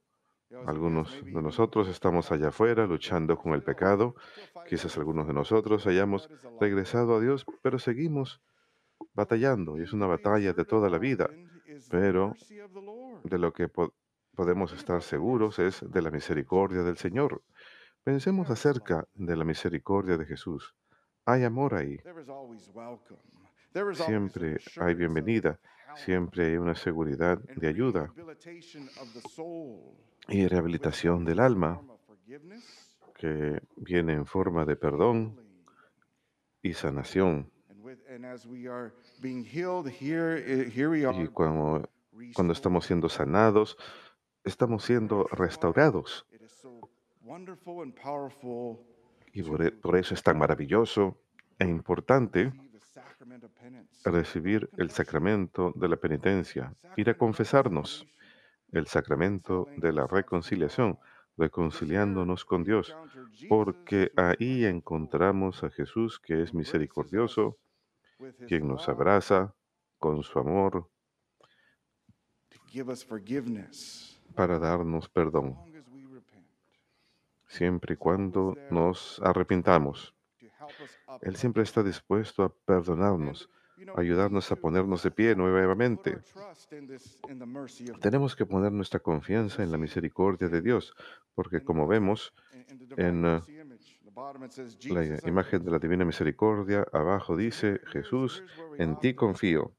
You 0.49 0.55
know, 0.57 0.65
some 0.65 0.85
of 0.85 1.07
us 1.07 1.13
Algunos 1.13 1.25
de 1.25 1.41
nosotros 1.41 1.89
estamos 1.89 2.31
allá 2.31 2.47
afuera 2.47 2.85
luchando 2.87 3.37
con 3.37 3.53
el 3.53 3.61
pecado. 3.61 4.15
Quizás 4.69 4.97
algunos 4.97 5.27
de 5.27 5.33
nosotros 5.33 5.85
hayamos 5.85 6.29
regresado 6.61 7.17
a 7.17 7.19
Dios, 7.19 7.45
pero 7.61 7.77
seguimos 7.77 8.39
batallando 9.13 9.77
y 9.77 9.81
es 9.83 9.91
una 9.91 10.07
batalla 10.07 10.53
de 10.53 10.63
toda 10.63 10.89
la 10.89 10.97
vida. 10.97 11.29
Pero 11.91 12.29
mercy 12.29 12.61
of 12.61 12.71
the 12.71 12.81
Lord. 12.81 13.21
de 13.23 13.37
lo 13.37 13.51
que 13.51 13.67
po- 13.67 13.93
podemos 14.33 14.71
estar 14.71 15.01
seguros 15.01 15.59
es 15.59 15.83
de 15.91 16.01
la 16.01 16.09
misericordia 16.09 16.83
del 16.83 16.95
Señor. 16.95 17.43
Pensemos 18.05 18.49
acerca 18.49 19.05
de 19.13 19.35
la 19.35 19.43
misericordia 19.43 20.15
de 20.17 20.25
Jesús. 20.25 20.73
Hay 21.25 21.43
amor 21.43 21.75
ahí. 21.75 21.97
Siempre 24.05 24.57
hay 24.79 24.95
bienvenida. 24.95 25.59
Siempre 25.95 26.47
hay 26.47 26.57
una 26.57 26.73
seguridad 26.75 27.37
de 27.55 27.67
ayuda 27.67 28.11
y 30.29 30.47
rehabilitación 30.47 31.23
del 31.25 31.39
alma 31.39 31.81
que 33.15 33.61
viene 33.75 34.13
en 34.13 34.25
forma 34.25 34.65
de 34.65 34.75
perdón 34.75 35.39
y 36.61 36.73
sanación. 36.73 37.51
And, 37.69 37.83
with, 37.83 37.99
and 38.09 38.25
as 38.25 38.45
we 38.45 38.67
are 38.67 38.93
being 39.21 39.43
healed, 39.43 39.87
here, 39.89 40.69
here 40.69 40.89
we 40.89 41.01
Y 41.01 41.05
are 41.05 41.27
cuando, 41.29 41.89
cuando 42.33 42.53
estamos 42.53 42.85
siendo 42.85 43.09
sanados, 43.09 43.77
estamos 44.43 44.83
siendo 44.83 45.23
restaurados. 45.31 46.25
Y 49.33 49.43
por, 49.43 49.61
e- 49.65 49.71
por 49.71 49.97
eso 49.97 50.13
es 50.13 50.23
tan 50.23 50.37
maravilloso 50.37 51.17
e 51.59 51.65
importante 51.65 52.53
recibir 54.05 54.69
el 54.77 54.89
sacramento 54.91 55.73
de 55.75 55.89
la 55.89 55.97
penitencia, 55.97 56.73
ir 56.95 57.09
a 57.09 57.17
confesarnos, 57.17 58.05
el 58.71 58.87
sacramento 58.87 59.67
de 59.77 59.93
la 59.93 60.07
reconciliación, 60.07 60.99
reconciliándonos 61.37 62.45
con 62.45 62.63
Dios, 62.63 62.95
porque 63.47 64.11
ahí 64.15 64.65
encontramos 64.65 65.63
a 65.63 65.69
Jesús 65.69 66.19
que 66.19 66.41
es 66.41 66.53
misericordioso, 66.53 67.57
quien 68.47 68.67
nos 68.67 68.89
abraza 68.89 69.53
con 69.99 70.23
su 70.23 70.39
amor 70.39 70.89
para 74.35 74.59
darnos 74.59 75.09
perdón, 75.09 75.57
siempre 77.47 77.93
y 77.93 77.97
cuando 77.97 78.55
nos 78.71 79.21
arrepintamos. 79.23 80.16
Él 81.21 81.35
siempre 81.35 81.63
está 81.63 81.83
dispuesto 81.83 82.43
a 82.43 82.53
perdonarnos, 82.53 83.49
a 83.95 84.01
ayudarnos 84.01 84.51
a 84.51 84.55
ponernos 84.55 85.03
de 85.03 85.11
pie 85.11 85.35
nuevamente. 85.35 86.19
Tenemos 88.01 88.35
que 88.35 88.45
poner 88.45 88.71
nuestra 88.71 88.99
confianza 88.99 89.63
en 89.63 89.71
la 89.71 89.77
misericordia 89.77 90.49
de 90.49 90.61
Dios, 90.61 90.93
porque 91.35 91.63
como 91.63 91.87
vemos 91.87 92.33
en, 92.97 93.25
uh, 93.25 93.41
la 94.89 95.03
"Jesus, 95.03 95.23
I 95.23 95.29
imagen 95.29 95.63
de 95.63 95.71
la 95.71 95.79
divina 95.79 96.03
misericordia, 96.05 96.85
abajo 96.91 97.37
dice, 97.37 97.79
Jesús, 97.85 98.43
en 98.77 98.97
ti 98.99 99.13
confío. 99.13 99.73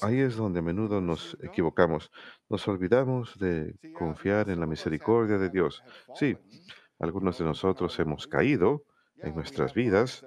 Ahí 0.00 0.20
es 0.20 0.36
donde 0.36 0.60
a 0.60 0.62
menudo 0.62 1.00
nos 1.00 1.36
equivocamos. 1.42 2.10
Nos 2.48 2.66
olvidamos 2.66 3.38
de 3.38 3.76
confiar 3.92 4.48
en 4.48 4.58
la 4.58 4.66
misericordia 4.66 5.38
de 5.38 5.50
Dios. 5.50 5.82
Sí, 6.14 6.36
algunos 6.98 7.38
de 7.38 7.44
nosotros 7.44 7.98
hemos 7.98 8.26
caído 8.26 8.84
en 9.22 9.34
nuestras 9.34 9.74
vidas. 9.74 10.26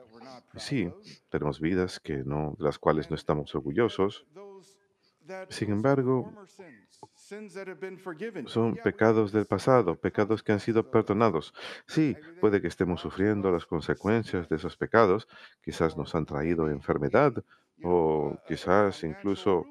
sí, 0.56 0.92
tenemos 1.30 1.60
vidas 1.60 2.00
que 2.00 2.24
no, 2.24 2.56
de 2.58 2.64
las 2.64 2.80
cuales 2.80 3.10
no 3.10 3.16
estamos 3.16 3.54
orgullosos. 3.56 4.26
Sin 5.50 5.72
embargo. 5.72 6.32
Son 8.46 8.76
pecados 8.76 9.32
del 9.32 9.46
pasado, 9.46 9.96
pecados 9.96 10.44
que 10.44 10.52
han 10.52 10.60
sido 10.60 10.90
perdonados. 10.92 11.54
Sí, 11.88 12.16
puede 12.40 12.62
que 12.62 12.68
estemos 12.68 13.02
sufriendo 13.02 13.52
las 13.52 13.66
consecuencias 13.66 14.48
de 14.48 14.58
esos 14.58 14.78
pecados. 14.78 15.28
Quizás 15.64 15.98
nos 15.98 16.14
han 16.14 16.26
traído 16.26 16.70
enfermedad 16.70 17.34
o 17.84 18.38
quizás 18.48 19.04
incluso 19.04 19.66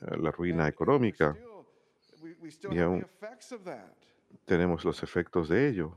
eh, 0.00 0.16
la 0.18 0.30
ruina 0.30 0.68
económica. 0.68 1.36
y 2.70 2.78
aún. 2.78 3.06
Tenemos 4.44 4.84
los 4.84 5.02
efectos 5.02 5.48
de 5.48 5.68
ello. 5.68 5.94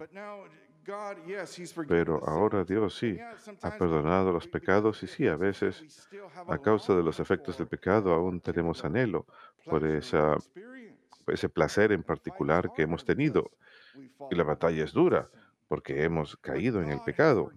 Pero 1.87 2.21
ahora. 2.27 2.63
Dios 2.63 2.97
sí 2.97 3.17
ha 3.61 3.77
perdonado 3.77 4.31
los 4.31 4.47
pecados 4.47 5.01
y 5.03 5.07
sí, 5.07 5.27
a 5.27 5.35
veces 5.35 6.07
a 6.47 6.57
causa 6.57 6.95
de 6.95 7.03
los 7.03 7.19
efectos 7.19 7.57
del 7.57 7.67
pecado 7.67 8.13
aún 8.13 8.41
tenemos 8.41 8.83
anhelo 8.83 9.25
por 9.65 9.85
esa, 9.85 10.35
ese 11.27 11.49
placer 11.49 11.91
en 11.91 12.03
particular 12.03 12.71
que 12.73 12.83
hemos 12.83 13.05
tenido. 13.05 13.51
Y 14.29 14.35
la 14.35 14.43
batalla 14.43 14.83
es 14.83 14.93
dura 14.93 15.29
porque 15.67 16.03
hemos 16.03 16.35
caído 16.37 16.81
en 16.81 16.89
el 16.91 17.01
pecado. 17.01 17.51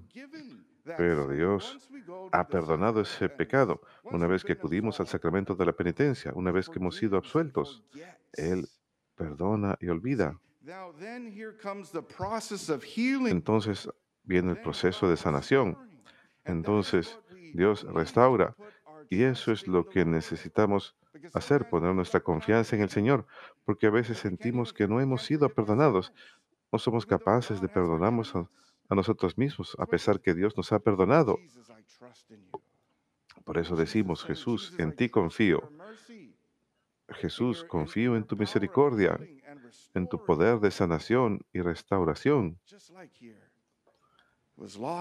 Pero. 0.97 1.29
Dios 1.29 1.79
ha 2.33 2.49
perdonado 2.49 3.01
ese 3.01 3.29
pecado 3.29 3.81
una 4.03 4.27
vez 4.27 4.45
que 4.45 4.53
acudimos 4.53 4.99
al 5.01 5.07
sacramento 5.07 5.55
de 5.55 5.66
la 5.66 5.73
penitencia, 5.73 6.33
una 6.35 6.51
vez 6.51 6.68
que 6.68 6.79
hemos 6.79 6.97
sido 6.97 7.16
absueltos. 7.16 7.85
forgets. 7.90 8.18
Él 8.33 8.68
perdona 9.14 9.77
y 9.81 9.88
olvida. 9.88 10.38
Now 10.64 10.92
then 11.01 11.27
here 11.27 11.53
comes 11.53 11.90
the 11.90 12.03
process 12.03 12.68
of 12.68 12.85
healing. 12.85 13.33
Entonces 13.33 13.88
viene 14.22 14.53
el 14.53 14.57
Then 14.57 14.62
proceso 14.62 15.09
de 15.09 15.16
sanación. 15.16 15.77
Entonces 16.44 17.18
Dios 17.53 17.85
restaura. 17.92 18.55
Y 19.11 19.25
eso 19.25 19.53
es 19.53 19.66
lo 19.66 19.88
the 19.88 19.88
que 19.88 20.05
necesitamos 20.05 20.96
hacer, 21.35 21.68
poner 21.68 21.94
nuestra 21.94 22.20
confianza 22.20 22.77
en 22.77 22.83
el 22.83 22.90
Señor, 22.90 23.27
porque 23.64 23.87
a 23.87 23.90
veces 23.90 24.18
sentimos 24.18 24.72
que 24.72 24.88
no 24.88 25.01
hemos 25.01 25.22
sido 25.22 25.48
perdonados. 25.48 26.12
No 26.70 26.79
somos 26.79 27.05
capaces 27.05 27.61
de 27.61 27.68
perdonarnos 27.68 28.35
a, 28.35 28.48
nosotros 28.94 29.37
mismos, 29.38 29.77
a 29.79 29.87
pesar 29.87 30.20
que 30.20 30.35
Dios 30.35 30.57
nos 30.57 30.70
ha 30.72 30.79
perdonado. 30.79 31.38
Por 33.44 33.59
eso 33.59 33.75
decimos, 33.75 34.25
Jesús, 34.25 34.75
en 34.79 34.94
ti 34.94 35.09
confío. 35.09 35.70
Jesús, 37.09 37.64
confío 37.64 38.16
en 38.16 38.25
tu 38.25 38.37
misericordia, 38.37 39.18
en 39.95 40.09
tu 40.09 40.25
poder 40.25 40.61
de 40.61 40.71
sanación 40.71 41.45
y 41.53 41.61
restauración. 41.61 42.59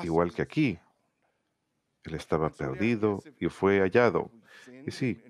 igual 0.03 0.33
que 0.33 0.41
aquí. 0.41 0.79
Él 2.03 2.15
estaba 2.15 2.49
perdido 2.49 3.21
y 3.39 3.47
fue 3.49 3.79
hallado. 3.79 4.31
Y 4.85 4.91
sí, 4.91 5.23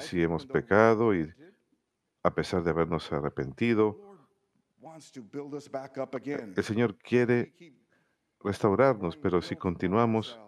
si 0.00 0.22
hemos 0.22 0.46
pecado 0.46 1.14
y 1.14 1.32
a 2.22 2.34
pesar 2.34 2.62
de 2.62 2.70
habernos 2.70 3.10
arrepentido, 3.12 3.98
el 6.56 6.64
Señor 6.64 6.96
quiere 6.96 7.52
restaurarnos, 8.40 9.16
pero 9.16 9.40
si 9.40 9.56
continuamos 9.56 10.38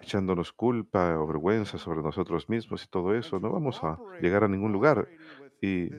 echándonos 0.00 0.52
culpa 0.52 1.18
o 1.18 1.26
vergüenza 1.26 1.78
sobre 1.78 2.02
nosotros 2.02 2.48
mismos 2.48 2.84
y 2.84 2.88
todo 2.88 3.14
eso, 3.14 3.38
no 3.40 3.50
vamos 3.50 3.82
a 3.82 3.98
llegar 4.20 4.44
a 4.44 4.48
ningún 4.48 4.72
lugar. 4.72 5.08
Y 5.60 5.90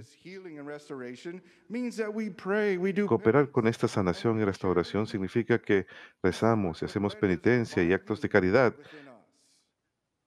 cooperar 3.07 3.51
con 3.51 3.67
esta 3.67 3.87
sanación 3.87 4.39
y 4.39 4.45
restauración 4.45 5.07
significa 5.07 5.59
que 5.59 5.87
rezamos 6.21 6.81
y 6.81 6.85
hacemos 6.85 7.15
penitencia 7.15 7.83
y 7.83 7.91
actos 7.91 8.21
de 8.21 8.29
caridad. 8.29 8.75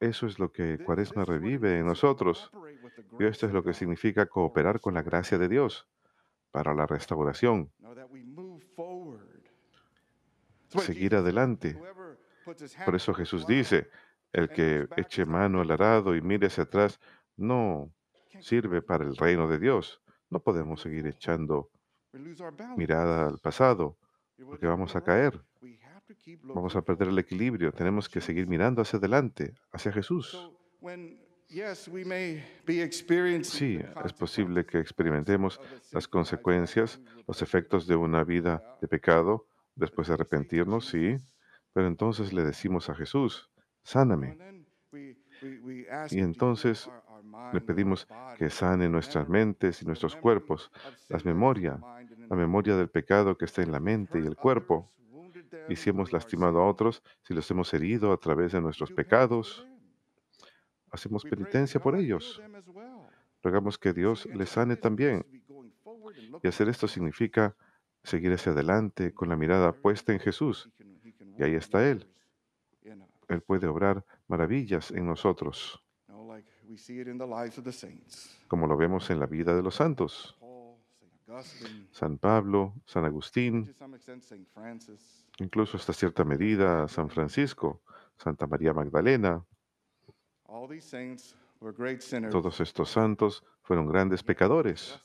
Eso 0.01 0.27
es 0.27 0.39
lo 0.39 0.51
que 0.51 0.79
Cuaresma 0.79 1.25
revive 1.25 1.79
en 1.79 1.87
nosotros. 1.87 2.51
Y 3.19 3.25
esto 3.25 3.47
es 3.47 3.53
lo 3.53 3.63
que 3.63 3.75
significa 3.75 4.27
cooperar 4.27 4.81
con 4.81 4.95
la 4.95 5.03
gracia 5.03 5.39
de 5.39 5.49
Dios 5.49 5.87
para 6.51 6.75
la 6.75 6.87
restauración, 6.87 7.71
seguir 10.69 11.15
adelante. 11.15 11.75
"Whoever 11.75 12.19
puts 12.45 12.63
his 12.63 12.77
hand 12.77 12.85
Por 12.87 12.95
eso 12.97 13.15
Jesús 13.15 13.47
dice, 13.47 13.89
el 14.33 14.49
que 14.49 14.89
eche 14.97 15.25
mano 15.25 15.61
al 15.61 15.71
arado 15.71 16.17
y 16.17 16.21
mire 16.23 16.47
hacia 16.47 16.65
God." 16.65 16.69
atrás 16.69 17.01
no 17.37 17.93
sirve 18.41 18.83
para 18.83 19.05
el 19.05 19.17
reino 19.17 19.49
de 19.49 19.59
Dios. 19.59 20.01
No 20.29 20.41
podemos 20.41 20.81
seguir 20.81 21.07
echando 21.07 21.71
mirada 22.77 23.27
al 23.27 23.39
pasado, 23.39 23.97
porque 24.45 24.67
vamos 24.67 24.97
a 24.97 25.03
caer, 25.03 25.41
vamos 26.43 26.77
a 26.77 26.83
perder 26.83 27.09
el 27.09 27.19
equilibrio. 27.19 27.73
Tenemos 27.73 28.09
que 28.09 28.21
seguir 28.21 28.47
mirando 28.47 28.83
hacia 28.83 28.99
adelante, 28.99 29.55
hacia 29.73 29.93
Jesús. 29.93 30.51
Sí, 33.45 33.81
es 34.05 34.13
posible 34.13 34.65
que 34.65 34.79
experimentemos 34.79 35.61
las 35.91 36.07
consecuencias, 36.07 37.01
los 37.27 37.43
efectos 37.43 37.87
de 37.87 37.97
una 37.97 38.23
vida 38.23 38.79
de 38.81 38.87
pecado 38.87 39.47
después 39.75 40.09
de 40.09 40.15
arrepentirnos, 40.15 40.87
sí, 40.87 41.17
pero 41.73 41.87
entonces 41.87 42.33
le 42.33 42.45
decimos 42.45 42.89
a 42.89 42.95
Jesús, 42.95 43.51
sáname. 43.83 44.39
Y 46.11 46.19
entonces 46.19 46.89
Le 47.53 47.61
pedimos 47.61 48.07
que 48.39 48.51
sane 48.51 48.89
nuestras 48.89 49.29
mentes 49.29 49.83
y 49.83 49.87
nuestros 49.87 50.17
cuerpos, 50.17 50.71
las 50.73 50.91
sin 51.01 51.09
that 51.09 51.17
is 51.17 51.25
in 51.25 51.25
the 51.25 51.35
memoria, 51.35 51.77
mind 51.77 52.13
and 52.13 52.23
in 52.23 52.29
la 52.29 52.37
memoria 52.37 52.77
del 52.77 52.89
pecado 52.89 53.37
que 53.37 53.45
está 53.45 53.63
en 53.63 53.73
la 53.73 53.81
mente 53.81 54.21
y 54.21 54.27
el 54.27 54.37
cuerpo. 54.37 54.91
Y 55.69 55.77
si 55.77 55.91
hemos 55.91 56.13
lastimado 56.13 56.61
a 56.61 56.67
otros, 56.67 57.03
si 57.23 57.35
los 57.35 57.51
hemos 57.51 57.73
herido 57.75 58.13
a 58.13 58.17
través 58.17 58.53
de 58.53 58.61
nuestros 58.61 58.93
pecados, 58.93 59.67
hacemos 60.91 61.25
penitencia 61.25 61.81
por 61.81 61.97
ellos. 61.97 62.41
Rogamos 63.43 63.79
que 63.79 63.93
Dios 63.93 64.27
les 64.27 64.51
sane 64.51 64.77
también. 64.77 65.25
Y 66.43 66.49
hacer 66.49 66.67
to 66.67 66.71
esto 66.71 66.89
significa 66.89 67.57
seguir 68.03 68.33
hacia 68.33 68.53
adelante 68.53 69.13
con 69.13 69.29
la 69.29 69.37
mirada 69.37 69.73
puesta 69.73 70.13
en 70.13 70.21
Jesús. 70.21 70.71
Y 71.39 71.43
ahí 71.43 71.55
está 71.55 71.89
Él. 71.89 72.07
Él 73.29 73.43
puede 73.43 73.67
obrar 73.67 74.05
maravillas 74.27 74.91
en 74.91 75.07
nosotros, 75.07 75.83
como 78.49 78.67
lo 78.67 78.77
vemos 78.77 79.11
en 79.11 79.19
la 79.19 79.27
vida 79.27 79.55
de 79.55 79.63
los 79.63 79.75
santos. 79.75 80.37
San 81.93 82.19
Pablo, 82.19 82.75
San 82.87 83.05
Agustín, 83.05 83.73
incluso 85.39 85.77
hasta 85.77 85.93
cierta 85.93 86.25
medida 86.25 86.89
San 86.89 87.09
Francisco, 87.09 87.83
Santa 88.17 88.47
María 88.47 88.73
Magdalena. 88.73 89.45
All 90.45 90.69
these 90.69 90.87
saints 90.87 91.37
were 91.61 91.73
great 91.77 92.01
sinners. 92.01 92.33
Todos 92.33 92.61
estos 92.61 92.91
santos 92.91 93.45
fueron 93.63 93.87
grandes 93.87 94.23
pecadores 94.23 95.01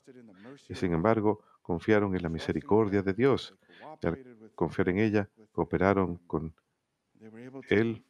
y 0.67 0.73
sin 0.73 0.93
embargo 0.93 1.43
confiaron 1.62 2.15
en 2.15 2.23
la 2.23 2.30
misericordia 2.30 3.04
de 3.04 3.13
Dios. 3.13 3.56
Y 4.01 4.08
al 4.08 4.51
confiar 4.56 4.89
en 4.89 4.99
ella, 4.99 5.30
cooperaron 5.51 6.17
con 6.28 6.54
Él 7.69 8.04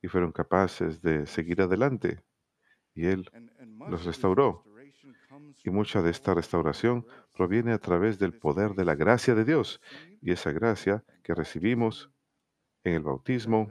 y 0.00 0.08
fueron 0.08 0.32
capaces 0.32 1.02
de 1.02 1.26
seguir 1.26 1.60
adelante. 1.60 2.22
Y 2.94 3.06
Él 3.06 3.28
los 3.90 4.04
restauró. 4.04 4.64
Y 5.64 5.70
mucha 5.70 6.02
de 6.02 6.10
esta 6.10 6.34
restauración 6.34 7.06
proviene 7.34 7.72
a 7.72 7.78
través 7.78 8.18
del 8.18 8.32
poder 8.34 8.74
de 8.74 8.84
la 8.84 8.94
gracia 8.94 9.34
de 9.34 9.44
Dios. 9.44 9.80
Y 10.20 10.30
esa 10.32 10.52
gracia 10.52 11.02
que 11.22 11.34
recibimos 11.34 12.10
en 12.84 12.94
el 12.94 13.02
bautismo, 13.02 13.70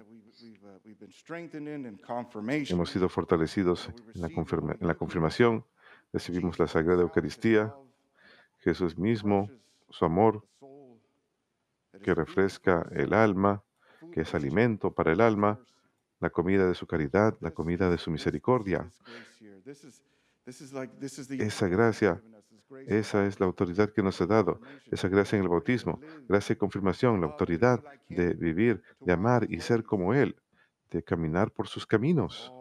uh, 2.71 2.73
hemos 2.73 2.89
sido 2.89 3.09
fortalecidos 3.09 3.89
en 4.15 4.21
la, 4.21 4.29
confirma- 4.29 4.77
en 4.79 4.87
la 4.87 4.95
confirmación, 4.95 5.65
recibimos 6.13 6.57
la 6.59 6.67
Sagrada 6.67 7.01
Eucaristía, 7.01 7.73
Jesús 8.59 8.97
mismo, 8.97 9.49
su 9.89 10.05
amor 10.05 10.45
que 12.03 12.13
refresca 12.15 12.87
el 12.91 13.13
alma, 13.13 13.63
que 14.13 14.21
es 14.21 14.33
alimento 14.33 14.91
para 14.93 15.11
el 15.11 15.21
alma, 15.21 15.59
la 16.21 16.29
comida 16.29 16.67
de 16.67 16.75
su 16.75 16.87
caridad, 16.87 17.35
la 17.41 17.51
comida 17.51 17.89
de 17.89 17.97
su 17.97 18.11
misericordia. 18.11 18.89
Esa 20.45 21.67
gracia, 21.67 22.21
Esa 22.87 23.25
es 23.25 23.39
la 23.39 23.45
autoridad 23.47 23.91
que 23.91 24.01
nos 24.01 24.21
ha 24.21 24.25
dado, 24.27 24.61
esa 24.89 25.09
gracia 25.09 25.37
en 25.37 25.43
el 25.43 25.49
bautismo, 25.49 25.99
gracia 26.29 26.53
y 26.53 26.55
confirmación, 26.55 27.19
la 27.19 27.27
autoridad 27.27 27.83
de 28.07 28.33
vivir, 28.33 28.81
de 29.01 29.11
amar 29.11 29.45
y 29.49 29.59
ser 29.59 29.83
como 29.83 30.13
Él, 30.13 30.35
de 30.89 31.03
caminar 31.03 31.51
por 31.51 31.67
sus 31.67 31.85
caminos. 31.85 32.53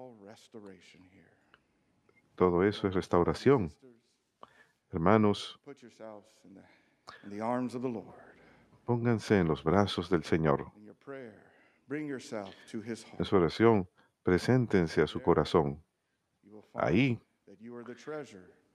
Todo 2.34 2.64
eso 2.64 2.88
es 2.88 2.94
restauración. 2.94 3.72
Hermanos, 4.92 5.60
Put 5.64 5.78
yourselves 5.78 6.26
in 6.44 6.54
the, 6.54 6.62
in 7.24 7.30
the 7.30 7.40
arms 7.40 7.74
of 7.76 7.82
the 7.82 7.88
Lord. 7.88 8.14
pónganse 8.84 9.38
en 9.38 9.46
los 9.46 9.62
brazos 9.62 10.10
del 10.10 10.24
Señor. 10.24 10.72
In 11.90 12.06
your 12.06 12.18
prayer, 12.18 12.40
bring 12.40 12.44
yourself 12.46 12.54
to 12.70 12.80
His 12.80 13.06
En 13.18 13.24
su 13.24 13.36
oración, 13.36 13.88
preséntense 14.22 15.02
a 15.02 15.06
su 15.06 15.20
corazón. 15.20 15.82
Ahí 16.74 17.20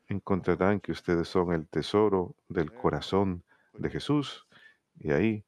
encontrarán 0.08 0.80
que 0.80 0.92
ustedes 0.92 1.28
son 1.28 1.54
el 1.54 1.68
tesoro 1.68 2.36
del 2.50 2.72
corazón 2.74 3.44
de 3.74 3.90
Jesús. 3.90 4.48
Y 5.00 5.12
ahí 5.12 5.44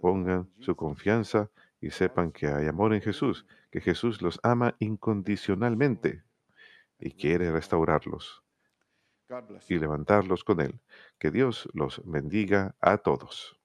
pongan 0.00 0.50
su 0.60 0.74
confianza 0.74 1.50
y 1.80 1.90
sepan 1.90 2.32
que 2.32 2.48
hay 2.48 2.66
amor 2.66 2.92
en 2.94 3.00
Jesús, 3.00 3.46
que 3.70 3.80
Jesús 3.80 4.20
los 4.22 4.40
ama 4.42 4.74
incondicionalmente 4.78 6.24
y 6.98 7.12
quiere 7.12 7.52
restaurarlos 7.52 8.42
y 9.68 9.78
levantarlos 9.78 10.44
con 10.44 10.60
Él. 10.60 10.80
Que 11.18 11.30
Dios 11.30 11.68
los 11.72 12.02
bendiga 12.04 12.74
a 12.80 12.98
todos. 12.98 13.59